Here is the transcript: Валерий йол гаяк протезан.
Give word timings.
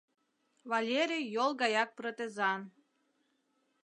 Валерий 0.69 1.25
йол 1.35 1.51
гаяк 1.61 1.89
протезан. 1.97 2.61